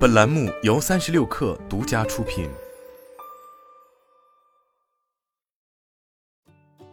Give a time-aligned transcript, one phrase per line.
[0.00, 2.48] 本栏目由三十六氪独家出品。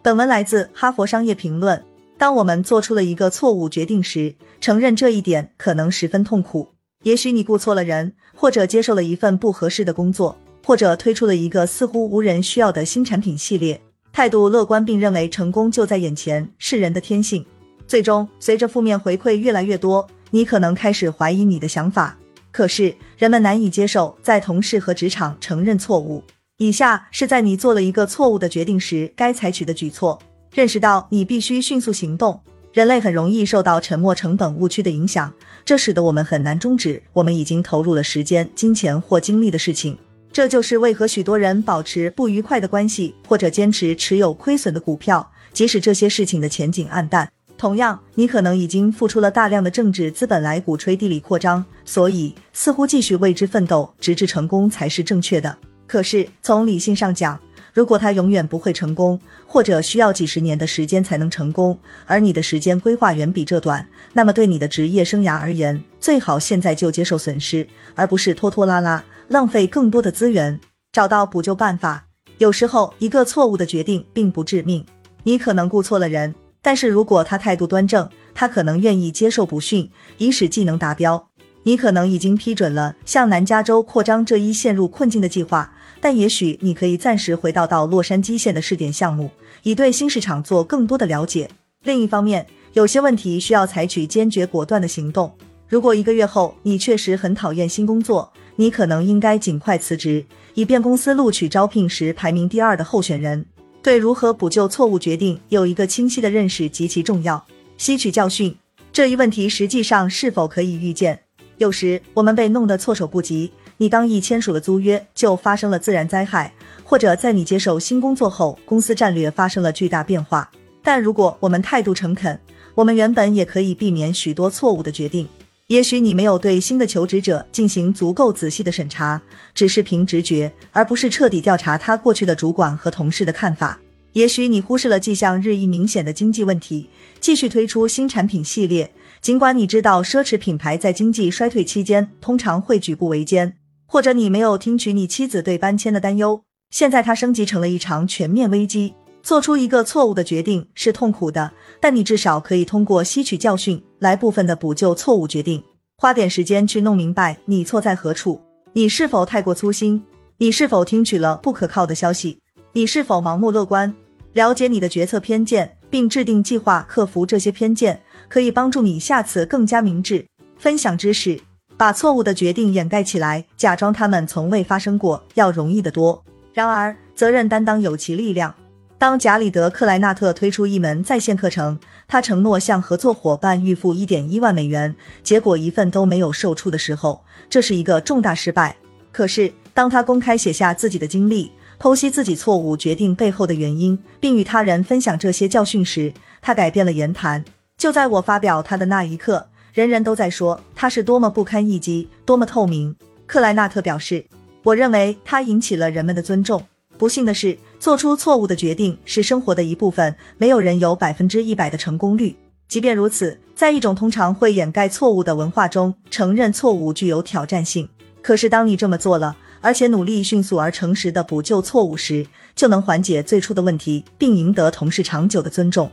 [0.02, 1.79] 本文来自《哈佛商业评论》。
[2.17, 6.73] 当我们做出了一个错误决定时，承认这一点可能十分痛苦。
[7.04, 13.79] 也许你雇错了人，或者接受了一份不合适的工作，或者推出了一个似乎无人需要的新产品系列。
[14.12, 17.45] 态度乐观并认为成功就在眼前是人的天性。
[17.88, 22.17] 最终，随着负面回馈越来越多，你可能开始怀疑你的想法。
[22.58, 26.23] 可是，人们难以接受在同事和职场承认错误。
[26.58, 30.18] 以下是在你做了一个错误的决定时该采取的举措：
[30.52, 32.41] 认识到你必须迅速行动。
[32.73, 35.32] 人类很容易受到沉没成本误区的影响，
[35.63, 39.96] 这使得我们很难终止我们已经投入了时间、金钱或精力的事情。
[40.34, 47.32] 这就是为何许多人保持不愉快的关系，或者坚持持有亏损的股票，即使这些事情的前景暗淡。
[47.55, 55.58] 同样，你可能已经付出了大量的政治资本来鼓吹地理扩张，所以似乎继续为之奋斗，直至成功才是正确的。
[55.88, 57.40] 可是从理性上讲，
[57.74, 67.65] 如果他永远不会成功，或者需要几十年的时间才能成功，而你的时间规划远比这短，那么对你的职业生涯而言，最好现在就接受损失，
[67.95, 70.59] 而不是拖拖拉拉，浪费更多的资源，
[70.91, 72.05] 找到补救办法。
[72.38, 74.85] 有时候，一个错误的决定并不致命，
[75.23, 76.35] 你可能雇错了人。
[76.61, 81.30] 但是如果他态度端正，他可能愿意接受补训，以使技能达标。
[81.63, 89.30] 你可能已经批准了向南加州扩张这一陷入困境的计划，但也许你可以暂时回到到洛杉矶县的试点项目，
[89.64, 91.49] 以对新市场做更多的了解。
[91.83, 95.31] 另一方面，有些问题需要采取坚决果断的行动。
[95.67, 103.45] 如果一个月后你确实很讨厌新工作，你可能应该尽快辞职，以便公司录取招聘时排名第二的候选人。
[103.83, 107.45] 对如何补救错误决定有一个清晰的认识极其重要。
[107.77, 108.55] 吸取教训
[108.92, 111.27] 这一问题实际上是否可以预见？
[111.58, 113.52] 有时我们被弄得措手不及。
[113.77, 116.52] 你刚一签署了租约，就发生了自然灾害，
[116.83, 120.49] 或者在你接手新工作后，公司战略发生了巨大变化。
[120.81, 122.39] 但如果我们态度诚恳，
[122.73, 125.27] 我们原本也可以避免许多错误的决定。
[125.67, 129.22] 也许你没有对新的求职者进行足够仔细的审查，
[129.54, 133.80] 只是凭直觉，而不是彻底调查他过去的主管和同事的看法。
[134.14, 136.90] 也许你忽视了迹象日益明显的经济问题，
[137.20, 138.90] 继续推出新产品系列，
[139.22, 143.54] 尽管你知道奢侈品牌在经济衰退期间通常会举步维艰。
[143.86, 148.94] 或者你没有听取你妻子对搬迁的担忧，现在它升级成了一场全面危机。
[149.24, 155.64] 做出一个错误的决定是痛苦的，但你至少可以通过吸取教训来部分的补救错误决定。
[155.98, 158.42] 花点时间去弄明白你错在何处，
[158.74, 160.04] 你是否太过粗心，
[160.38, 162.40] 你是否听取了不可靠的消息，
[162.74, 163.94] 你是否盲目乐观。
[164.34, 170.26] 了解你的决策偏见，并制定计划克服这些偏见，可以帮助你下次更加明智。
[170.58, 171.40] 分享知识，
[171.78, 176.24] 把错误的决定掩盖起来，假装他们从未发生过，要容易得多。
[176.54, 178.54] 然而，责任担当有其力量。
[178.98, 188.76] 当贾里德·克莱纳特推出一门在线课程，他承诺向合作伙伴预付一点一万美元，结果一份都没有售出的时候，这是一个重大失败。
[189.12, 196.12] 可是，当他公开写下自己的经历，剖析自己错误决定背后的原因，并与他人分享这些教训时，
[196.42, 197.46] 他改变了言谈。
[197.78, 202.96] 就在我发表他的那一刻，人人都在说他是多么不堪一击，多么透明。
[203.28, 204.26] 克莱纳特表示
[204.64, 206.66] ：“我认为他引起了人们的尊重。”
[206.98, 210.16] 不幸的是，做出错误的决定是生活的一部分。
[210.40, 212.36] 没有人有百分之一百的成功率。
[212.68, 217.88] 即便如此，在一种通常会掩盖错误的文化中，承认错误具有挑战性。
[218.24, 225.92] 可是，当你这么做了，而且努力迅速而诚实的补救错误时，就能缓解最初的问题，并赢得同事长久的尊重。